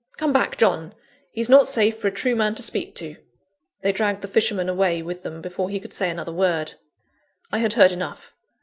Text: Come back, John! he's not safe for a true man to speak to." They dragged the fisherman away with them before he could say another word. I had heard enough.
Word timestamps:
Come 0.17 0.33
back, 0.33 0.57
John! 0.57 0.95
he's 1.29 1.47
not 1.47 1.67
safe 1.67 1.95
for 1.99 2.07
a 2.07 2.11
true 2.11 2.35
man 2.35 2.55
to 2.55 2.63
speak 2.63 2.95
to." 2.95 3.17
They 3.83 3.91
dragged 3.91 4.23
the 4.23 4.27
fisherman 4.27 4.67
away 4.67 5.03
with 5.03 5.21
them 5.21 5.43
before 5.43 5.69
he 5.69 5.79
could 5.79 5.93
say 5.93 6.09
another 6.09 6.33
word. 6.33 6.73
I 7.51 7.59
had 7.59 7.73
heard 7.73 7.91
enough. 7.91 8.33